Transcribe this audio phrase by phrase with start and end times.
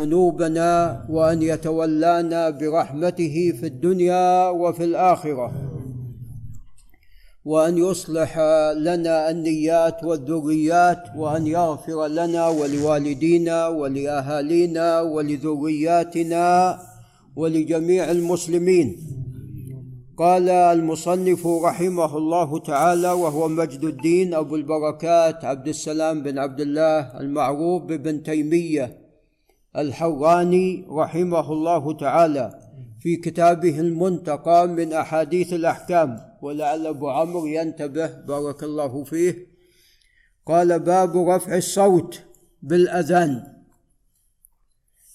[0.00, 5.52] ذنوبنا وأن يتولانا برحمته في الدنيا وفي الآخرة.
[7.44, 8.38] وأن يصلح
[8.76, 16.78] لنا النيات والذريات وأن يغفر لنا ولوالدينا ولأهالينا ولذرياتنا
[17.36, 18.96] ولجميع المسلمين.
[20.16, 27.20] قال المصنف رحمه الله تعالى وهو مجد الدين أبو البركات عبد السلام بن عبد الله
[27.20, 29.05] المعروف بابن تيمية.
[29.76, 32.58] الحراني رحمه الله تعالى
[33.00, 39.46] في كتابه المنتقى من أحاديث الأحكام ولعل أبو عمرو ينتبه بارك الله فيه.
[40.46, 42.22] قال باب رفع الصوت
[42.62, 43.56] بالأذان.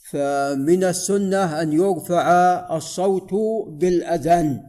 [0.09, 2.27] فمن السنة أن يرفع
[2.75, 3.33] الصوت
[3.67, 4.63] بالأذان.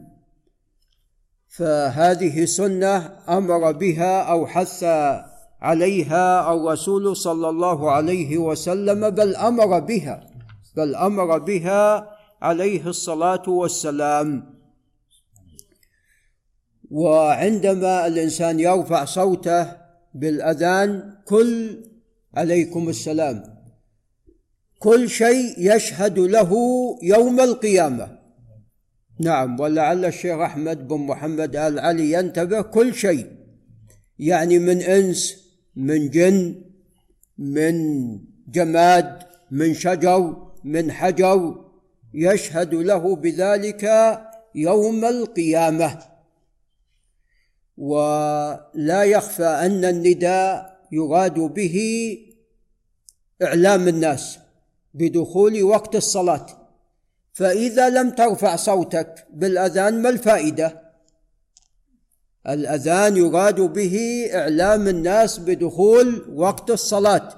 [1.47, 4.83] فهذه سنة أمر بها أو حث
[5.63, 10.33] عليها الرسول صلى الله عليه وسلم بل أمر بها
[10.75, 12.09] بل أمر بها
[12.41, 14.53] عليه الصلاة والسلام.
[16.91, 19.71] وعندما الإنسان يرفع صوته
[20.13, 21.83] بالأذان كل
[22.33, 23.43] عليكم السلام.
[24.79, 26.51] كل شيء يشهد له
[27.03, 28.19] يوم القيامة.
[29.19, 33.27] نعم ولعل الشيخ أحمد بن محمد آل علي ينتبه كل شيء
[34.19, 35.42] يعني من إنس
[35.75, 36.61] من جن
[37.37, 37.75] من
[38.47, 41.65] جماد من شجر من حجر
[42.13, 43.83] يشهد له بذلك
[44.55, 45.99] يوم القيامة.
[47.77, 52.17] ولا يخفى أن النداء يراد به
[53.43, 54.39] إعلام الناس
[54.93, 56.45] بدخول وقت الصلاة.
[57.33, 60.82] فإذا لم ترفع صوتك بالأذان ما الفائدة؟
[62.47, 67.29] الأذان يراد به إعلام الناس بدخول وقت الصلاة.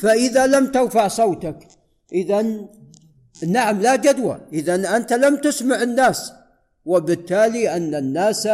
[0.00, 1.68] فإذا لم ترفع صوتك
[2.12, 2.46] اذا
[3.46, 4.40] نعم لا جدوى.
[4.52, 6.32] اذا أنت لم تسمع الناس
[6.84, 8.48] وبالتالي أن الناس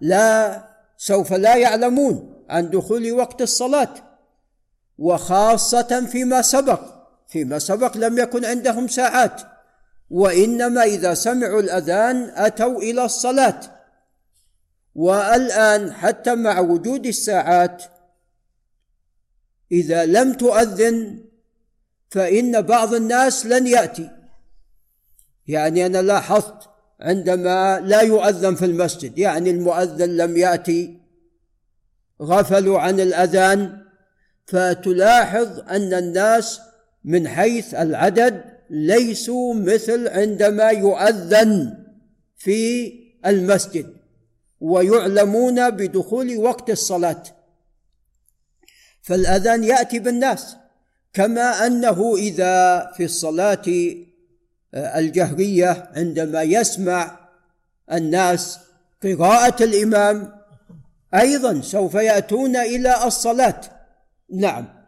[0.00, 0.62] لا
[0.96, 3.94] سوف لا يعلمون عن دخول وقت الصلاة
[4.98, 6.80] وخاصة فيما سبق.
[7.28, 9.42] فيما سبق لم يكن عندهم ساعات
[10.10, 13.60] وإنما إذا سمعوا الأذان أتوا إلى الصلاة.
[14.98, 17.82] والآن حتى مع وجود الساعات
[19.72, 21.24] إذا لم تؤذن
[22.08, 24.10] فإن بعض الناس لن يأتي.
[25.46, 26.54] يعني أنا لاحظت
[27.00, 31.00] عندما لا يؤذن في المسجد يعني المؤذن لم يأتي
[32.22, 33.82] غفلوا عن الأذان
[34.46, 36.60] فتلاحظ أن الناس
[37.04, 41.84] من حيث العدد ليسوا مثل عندما يؤذن
[42.36, 42.92] في
[43.26, 43.97] المسجد.
[44.60, 47.22] ويعلمون بدخول وقت الصلاة.
[49.02, 50.56] فالأذان يأتي بالناس
[51.12, 53.64] كما أنه إذا في الصلاة
[54.74, 57.18] آه، الجهرية عندما يسمع
[57.92, 58.58] الناس
[59.02, 60.38] قراءة الإمام
[61.14, 63.60] أيضا سوف يأتون إلى الصلاة.
[64.34, 64.78] نعم.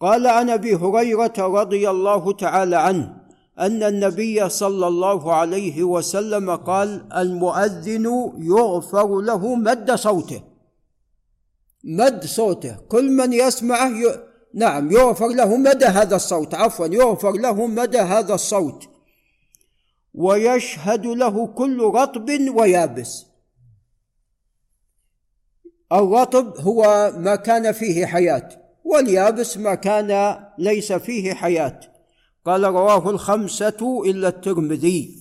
[0.00, 3.23] قال عن أبي هريرة رضي الله تعالى عنه
[3.58, 10.42] أن النبي صلى الله عليه وسلم قال المؤذن يغفر له مد صوته.
[11.84, 12.76] مد صوته.
[12.88, 14.20] كل من يسمعه ي...
[14.54, 16.54] نعم يغفر له مدى هذا الصوت.
[16.54, 18.88] عفوا يغفر له مدى هذا الصوت.
[20.14, 23.26] ويشهد له كل رطب ويابس.
[25.92, 28.48] الرطب هو ما كان فيه حياة
[28.84, 31.93] واليابس ما كان ليس فيه حياة.
[32.44, 35.18] قال رواه الخمسة إلا الترمذي.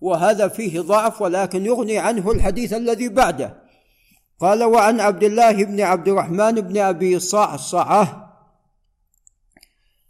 [0.00, 3.62] وهذا فيه ضعف ولكن يغني عنه الحديث الذي بعده.
[4.40, 8.32] قال وعن عبد الله بن عبد الرحمن بن أبي صعصعة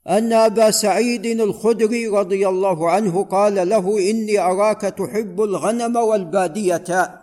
[0.08, 7.20] أن أبا سعيد الخدري رضي الله عنه قال له إني أراك تحب الغنم والبادية.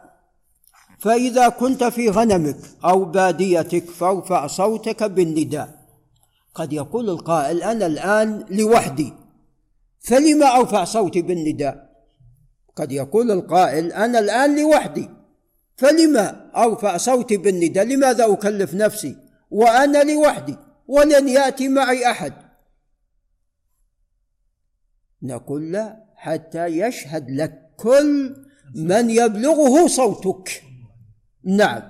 [0.99, 5.79] فإذا كنت في غنمك أو باديتك فارفع صوتك بالنداء.
[6.55, 9.13] قد يقول القائل أنا الآن لوحدي.
[9.99, 11.89] فلما ارفع صوتي بالنداء؟
[12.75, 15.09] قد يقول القائل أنا الآن لوحدي.
[15.77, 19.15] فلما ارفع صوتي بالنداء لماذا أكلف نفسي؟
[19.51, 20.57] وأنا لوحدي
[20.87, 22.33] ولن يأتي معي أحد.
[25.21, 28.35] نقول لا حتى يشهد لك كل
[28.75, 30.63] من يبلغه صوتك.
[31.43, 31.81] نعم.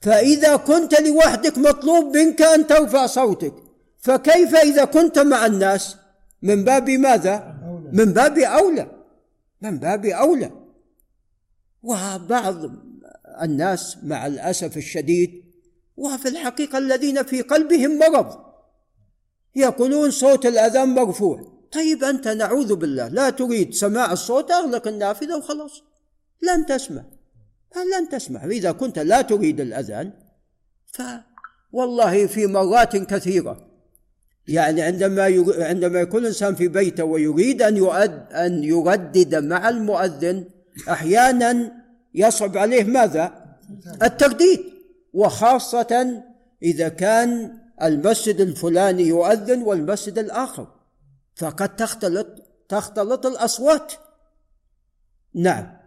[0.00, 3.54] فإذا كنت لوحدك مطلوب منك أن ترفع صوتك.
[3.98, 5.96] فكيف إذا كنت مع الناس؟
[6.42, 7.58] من باب ماذا؟
[7.92, 8.90] من باب أولى.
[9.62, 10.52] من باب أولى.
[11.82, 12.56] وبعض
[13.42, 15.44] الناس مع الأسف الشديد
[15.96, 18.48] وفي الحقيقة الذين في قلبهم مرض
[19.54, 21.58] يقولون صوت الأذان مرفوع.
[21.72, 25.82] طيب أنت نعوذ بالله لا تريد سماع الصوت أغلق النافذة وخلاص.
[26.42, 27.04] لن تسمع.
[27.76, 28.44] لن تسمع.
[28.44, 30.12] إذا كنت لا تريد الأذان
[30.86, 33.67] فوالله في مرات كثيرة
[34.48, 35.22] يعني عندما
[35.58, 40.44] عندما يكون الإنسان في بيته ويريد أن يؤد أن يردد مع المؤذن
[40.88, 41.72] أحيانا
[42.14, 43.32] يصعب عليه ماذا؟
[44.02, 44.60] الترديد.
[45.12, 46.22] وخاصة
[46.62, 50.66] إذا كان المسجد الفلاني يؤذن والمسجد الآخر.
[51.36, 52.26] فقد تختلط
[52.68, 53.92] تختلط الأصوات.
[55.34, 55.78] نعم.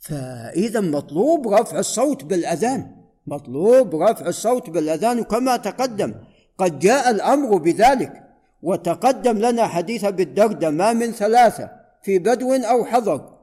[0.00, 2.96] فإذا مطلوب رفع الصوت بالأذان.
[3.26, 6.14] مطلوب رفع الصوت بالأذان كما تقدم.
[6.58, 8.24] قد جاء الأمر بذلك
[8.62, 11.70] وتقدم لنا حديث بالدردة ما من ثلاثة
[12.02, 13.34] في بدو أو حضر.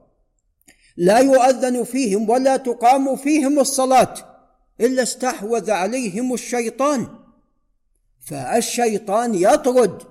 [0.98, 4.14] لا يؤذن فيهم ولا تقام فيهم الصلاة
[4.82, 7.08] إلا استحوذ عليهم الشيطان.
[8.20, 10.02] فالشيطان يطرد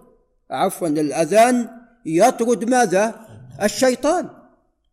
[0.51, 1.69] عفوا الأذان
[2.07, 3.27] يطرد ماذا؟
[3.63, 4.29] الشيطان.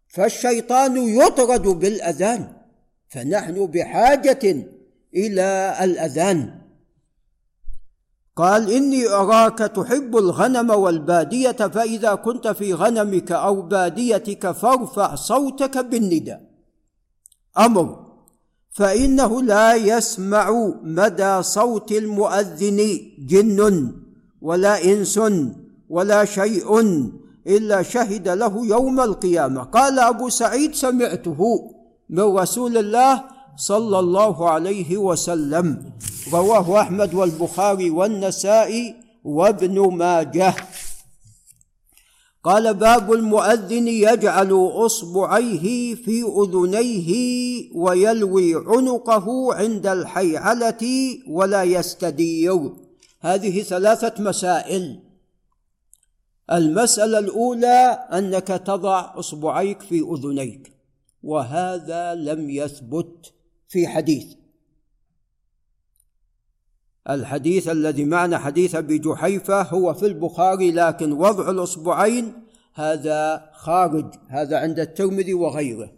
[0.07, 2.47] فالشيطان يطرد بالأذان
[3.09, 4.55] فنحن بحاجة
[5.15, 6.66] إلى الأذان.
[8.37, 16.41] قال إني أراك تحب الغنم والبادية فإذا كنت في غنمك أو باديتك فارفع صوتك بالنداء
[17.57, 18.07] أمر.
[18.71, 23.91] فإنه لا يسمع مدى صوت المؤذن جن
[24.41, 25.19] ولا إنس
[25.89, 26.81] ولا شيء
[27.47, 29.63] إلا شهد له يوم القيامة.
[29.63, 31.39] قال أبو سعيد سمعته
[32.09, 33.23] من رسول الله
[33.57, 35.91] صلى الله عليه وسلم
[36.33, 40.55] رواه أحمد والبخاري والنسائي وابن ماجه.
[42.43, 47.11] قال باب المؤذن يجعل أصبعيه في أذنيه
[47.75, 50.83] ويلوي عنقه عند الحيعلة
[51.27, 52.71] ولا يستدير.
[53.21, 54.99] هذه ثلاثة مسائل.
[56.51, 60.71] المسألة الأولى أنك تضع إصبعيك في أذنيك
[61.23, 63.33] وهذا لم يثبت.
[63.67, 64.25] في حديث.
[67.09, 72.33] الحديث الذي معنا حديث أبي جحيفة هو في البخاري لكن وضع الإصبعين
[72.73, 75.91] هذا خارج هذا عند الترمذي وغيره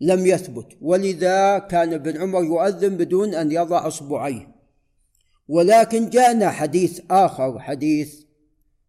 [0.00, 0.66] لم يثبت.
[0.80, 4.54] ولذا كان ابن عمر يؤذن بدون أن يضع إصبعيه.
[5.48, 8.22] ولكن جاءنا حديث آخر حديث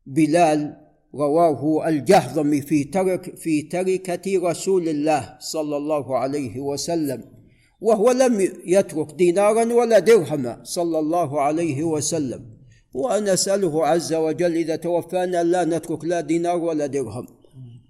[0.05, 0.77] بلال
[1.15, 7.42] رواه الجهضمي في ترك في تركة رسول الله صلى الله عليه وسلم.
[7.83, 8.33] وهو لم
[8.65, 12.41] يترك دينارا ولا درهما صلى الله عليه وسلم.
[12.93, 17.27] ونسأله عز وجل إذا توفانا لا نترك لا دينار ولا درهم.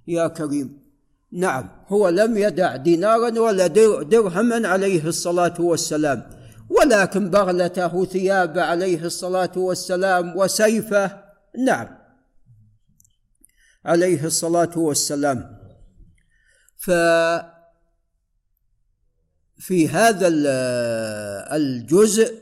[0.07, 0.83] يا كريم.
[1.31, 3.67] نعم هو لم يدع دينارا ولا
[4.13, 6.19] درهما عليه الصلاة والسلام.
[6.69, 11.23] ولكن بغلته ثياب عليه الصلاة والسلام وسيفه
[11.65, 11.87] نعم
[13.85, 15.59] عليه الصلاة والسلام.
[19.63, 20.27] ففي هذا
[21.55, 22.35] الجزء.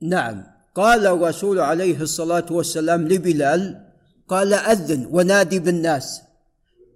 [0.00, 0.44] نعم.
[0.74, 3.84] قال الرسول عليه الصلاة والسلام لبلال
[4.28, 6.22] قال أذن ونادي بالناس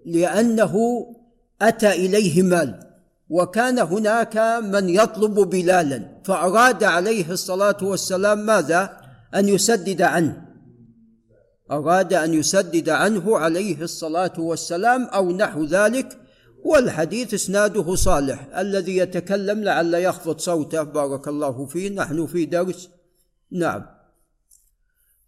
[0.06, 1.06] لأنه
[1.62, 2.80] أتى إليه مال
[3.30, 9.00] وكان هناك من يطلب بلالا فأراد عليه الصلاة والسلام ماذا؟
[9.34, 10.42] أن يسدد عنه.
[11.70, 16.21] أراد أن يسدد عنه عليه الصلاة والسلام أو نحو ذلك
[16.64, 18.48] والحديث إسناده صالح.
[18.58, 20.82] الذي يتكلم لعل يخفض صوته.
[20.82, 21.90] بارك الله فيه.
[21.90, 22.90] نحن في درس.
[23.50, 23.86] نعم.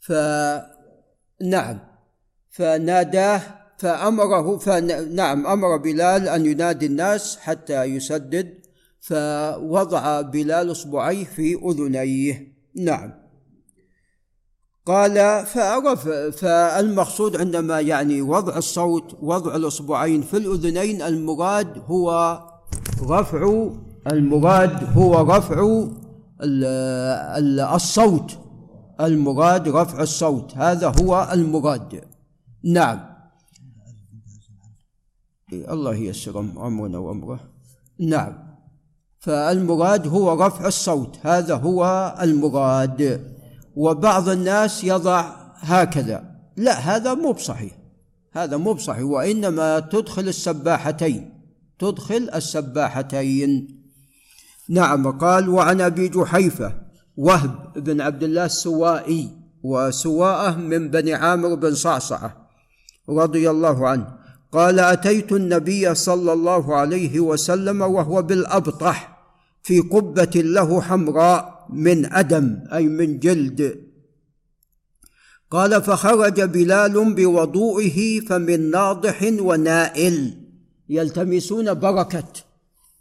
[0.00, 1.78] فنعم
[2.50, 3.42] فناداه
[3.78, 8.64] فأمره فنعم أمر بلال أن ينادي الناس حتى يسدد.
[9.00, 12.54] فوضع بلال إصبعيه في أذنيه.
[12.76, 13.23] نعم.
[14.86, 22.38] قال فعرف فالمقصود عندما يعني وضع الصوت وضع الأصبعين في الأذنين المراد هو
[23.02, 23.68] رفع
[24.12, 25.86] المراد هو رفع
[27.74, 28.38] الصوت.
[29.00, 30.56] المراد رفع الصوت.
[30.56, 32.04] هذا هو المراد.
[32.64, 33.00] نعم.
[35.52, 37.40] الله يسر أمرنا وأمره.
[38.00, 38.32] نعم.
[39.18, 41.18] فالمراد هو رفع الصوت.
[41.22, 43.33] هذا هو المراد.
[43.76, 46.24] وبعض الناس يضع هكذا.
[46.56, 47.72] لا هذا مو بصحيح.
[48.32, 49.04] هذا مو بصحيح.
[49.04, 51.30] وإنما تدخل السباحتين.
[51.78, 53.80] تدخل السباحتين.
[54.68, 56.74] نعم قال وعن أبي جحيفة
[57.16, 59.30] وهب بن عبد الله السوائي
[59.62, 62.48] وسواءة من بني عامر بن صعصعة
[63.08, 64.06] رضي الله عنه
[64.52, 69.18] قال أتيت النبي صلى الله عليه وسلم وهو بالأبطح
[69.62, 73.80] في قبة له حمراء من أدم أي من جلد.
[75.50, 80.40] قال فخرج بلال بوضوئه فمن ناضح ونائل.
[80.88, 82.32] يلتمسون بركة.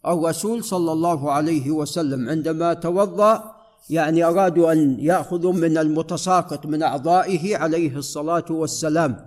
[0.08, 3.53] الرسول صلى الله عليه وسلم عندما توضأ
[3.89, 9.25] يعني ارادوا أن ياخذوا من المتساقط من أعضائه عليه الصلاة والسلام.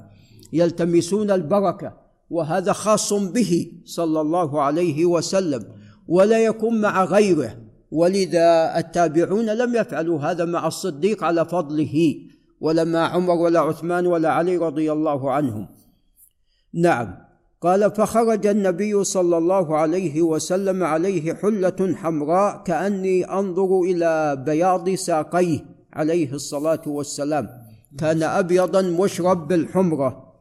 [0.52, 1.92] يلتمسون البركة
[2.30, 5.64] وهذا خاص به صلى الله عليه وسلم
[6.08, 7.65] ولا يكون مع غيره.
[7.96, 12.14] ولذا التابعون لم يفعلوا هذا مع الصديق على فضله
[12.60, 15.68] ولا مع عمر ولا عثمان ولا علي رضي الله عنهم.
[16.74, 17.16] نعم
[17.60, 25.60] قال فخرج النبي صلى الله عليه وسلم عليه حلة حمراء كأني أنظر إلى بياض ساقيه
[25.92, 27.48] عليه الصلاة والسلام.
[27.98, 30.34] كان ابيضا مشرب بالحمرة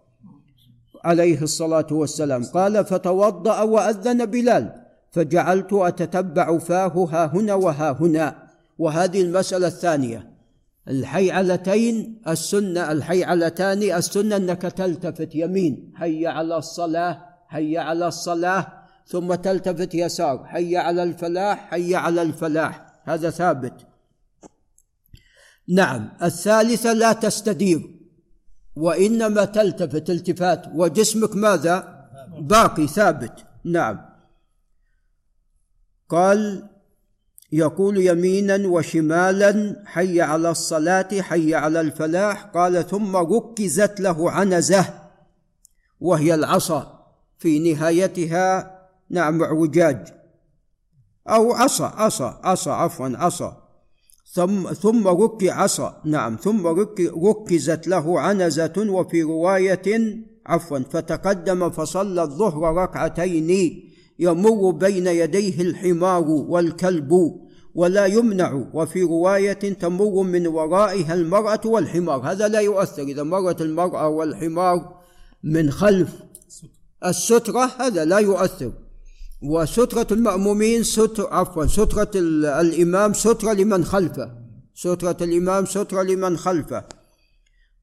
[1.03, 2.43] عليه الصلاة والسلام.
[2.43, 4.84] قال فتوضأ وأذن بلال.
[5.15, 8.35] فجعلت أتتبع فاه ها هنا وها هنا.
[8.77, 10.31] وهذه المسألة الثانية.
[10.87, 18.67] الحيعلتين السنة الحيعلتان السنة أنك تلتفت يمين حي على الصلاة حي على الصلاة
[19.07, 22.85] ثم تلتفت يسار حي على الفلاح حي على الفلاح.
[23.03, 23.73] هذا ثابت.
[25.67, 27.81] نعم الثالثة لا تستدير
[28.75, 30.65] وإنما تلتفت التفات.
[30.73, 32.07] وجسمك ماذا؟
[32.39, 33.45] باقي ثابت.
[33.63, 34.14] نعم.
[36.09, 36.69] قال
[37.51, 42.43] يقول يمينا وشمالا حي على الصلاة حي على الفلاح.
[42.43, 44.93] قال ثم ركزت له عنزة
[45.99, 47.05] وهي العصا.
[47.37, 48.71] في نهايتها
[49.09, 50.07] نعم اعوجاج
[51.29, 53.61] أو عصا عصا عصا عفوا عصا.
[54.33, 56.01] ثم ثم رك عصا.
[56.05, 63.81] نعم ثم رك ركزت له عنزة وفي رواية عفوا فتقدم فصلى الظهر ركعتين.
[64.19, 67.11] يمر بين يديه الحمار والكلب
[67.75, 72.31] ولا يمنع وفي رواية تمر من ورائها المرأة والحمار.
[72.31, 74.95] هذا لا يؤثر إذا مرت المرأة والحمار
[75.43, 76.09] من خلف
[77.05, 78.71] السترة هذا لا يؤثر.
[79.43, 84.31] وسترة المأمومين ستر عفوا سترة الإمام سترة لمن خلفه.
[84.75, 86.83] سترة الإمام سترة لمن خلفه.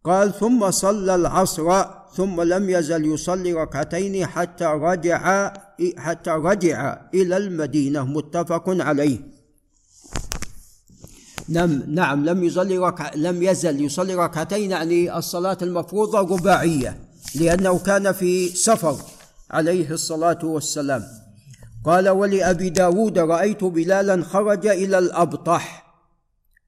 [0.04, 5.52] قال ثم صلى العصر ثم لم يزل يصلي ركعتين حتى رجع
[5.96, 9.18] حتى رجع إلى المدينة متفق عليه.
[11.48, 16.98] نعم نعم لم يصلي ركع لم يزل يصلي ركعتين يعني الصلاة المفروضة رباعية
[17.34, 18.96] لأنه كان في سفر
[19.50, 21.02] عليه الصلاة والسلام.
[21.84, 25.94] قال ولأبي داود رأيت بلالا خرج إلى الأبطح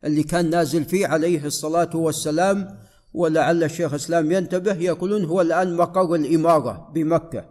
[0.05, 2.79] اللي كان نازل فيه عليه الصلاة والسلام
[3.14, 7.44] ولعل الشيخ الإسلام ينتبه يقولون هو الآن مقر الإمارة بمكة.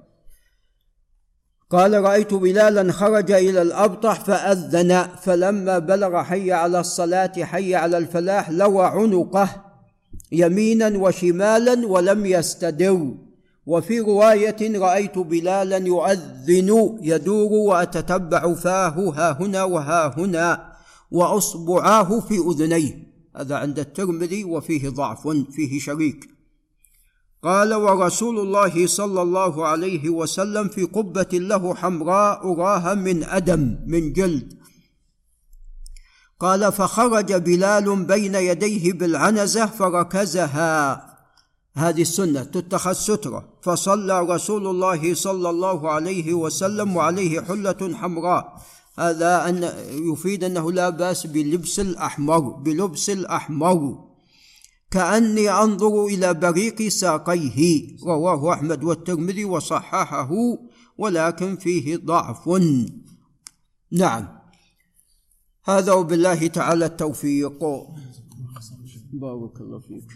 [1.70, 8.50] قال رأيت بلالا خرج إلى الأبطح فأذن فلما بلغ حي على الصلاة حي على الفلاح
[8.50, 9.50] لوى عنقه
[10.32, 13.14] يمينا وشمالا ولم يستدر.
[13.66, 20.74] وفي رواية رأيت بلالا يؤذن يدور وأتتبع فاه ها هنا وها هنا
[21.12, 23.13] وأصبعاه في أذنيه.
[23.36, 26.30] هذا عند الترمذي وفيه ضعف فيه شريك.
[27.44, 34.14] قال ورسول الله صلى الله عليه وسلم في قبة له حمراء أراها من أدم من
[34.14, 34.54] جلد.
[36.40, 41.04] قال فخرج بلال بين يديه بالعنزة فركزها.
[41.74, 43.54] هذه السنة تتخذ سترة.
[43.62, 48.62] فصلى رسول الله صلى الله عليه وسلم وعليه حلة حمراء.
[49.00, 49.64] هذا أن
[50.12, 54.10] يفيد أنه لا بأس بلبس الأحمر بلبس الأحمر.
[54.92, 60.32] كأني أنظر إلى بريق ساقيه رواه أحمد والترمذي وصححه
[60.98, 62.50] ولكن فيه ضعف.
[63.92, 64.28] نعم.
[65.66, 67.64] هذا وبالله تعالى التوفيق.
[69.14, 70.08] بارك الله فيك.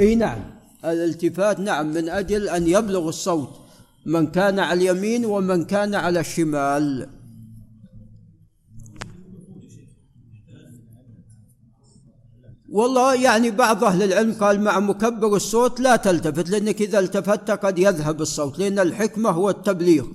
[0.00, 0.40] إي نعم.
[0.84, 3.71] الالتفات نعم من أجل أن يبلغ الصوت.
[4.06, 7.08] من كان على اليمين ومن كان على الشمال.
[12.68, 17.78] والله يعني بعض أهل العلم قال مع مكبر الصوت لا تلتفت لأنك إذا التفت قد
[17.78, 20.06] يذهب الصوت لأن الحكمة هو التبليغ.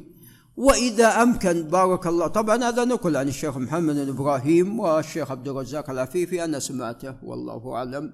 [0.57, 2.27] وإذا أمكن بارك الله.
[2.27, 8.13] طبعا هذا نقل عن الشيخ محمد إبراهيم والشيخ عبد الرزاق العفيفي أنا سمعته والله أعلم.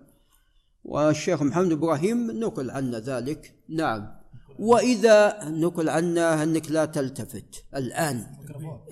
[0.83, 3.55] والشيخ محمد إبراهيم نقل عنا ذلك.
[3.69, 4.22] نعم.
[4.60, 8.25] وإذا نقل عنا أنك لا تلتفت الآن.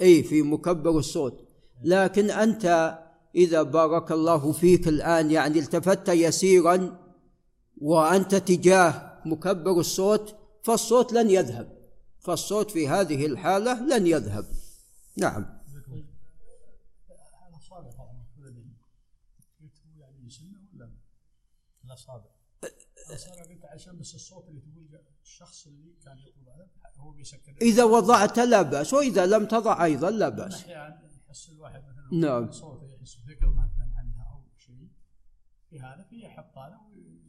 [0.01, 1.47] أي في مكبر الصوت.
[1.83, 2.97] لكن أنت
[3.35, 6.97] إذا بارك الله فيك الآن يعني التفت يسيرا
[7.81, 11.77] وأنت تجاه مكبر الصوت فالصوت لن يذهب.
[12.19, 14.45] فالصوت في هذه الحالة لن يذهب.
[15.17, 15.61] نعم.
[21.85, 22.40] الاصابع
[23.73, 26.47] عشان بس الصوت اللي تقول الشخص اللي كان يطلب
[26.97, 31.83] هو بيسكر إذا وضعت لا بأس وإذا لم تضع أيضا لا بأس أحيانا يحس الواحد
[31.83, 32.51] مثلا نعم.
[32.51, 34.87] صوته يحس ذكر مثلا عنها أو شيء
[35.69, 36.03] في هذا
[36.95, 37.21] وي-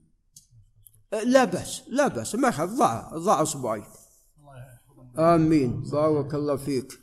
[1.25, 3.45] لا بأس لا بأس ما ضع ضع
[4.59, 5.83] يحفظه آمين.
[5.83, 7.02] بارك الله فيك.